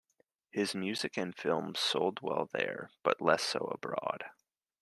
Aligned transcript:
His 0.49 0.73
music 0.73 1.15
and 1.15 1.37
films 1.37 1.79
sold 1.79 2.21
well 2.23 2.49
there 2.51 2.89
but 3.03 3.21
less 3.21 3.43
so 3.43 3.59
abroad. 3.71 4.23